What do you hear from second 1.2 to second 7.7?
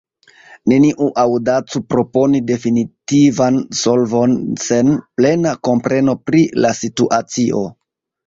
aŭdacu proponi definitivan solvon sen plena kompreno pri la situacio.